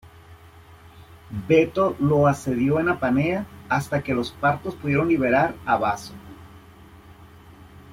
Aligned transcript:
Veto 1.47 1.95
lo 1.99 2.25
asedió 2.25 2.79
en 2.79 2.89
Apamea 2.89 3.45
hasta 3.69 4.01
que 4.01 4.15
los 4.15 4.31
partos 4.31 4.73
pudieron 4.75 5.07
liberar 5.07 5.53
a 5.63 5.77
Baso. 5.77 6.15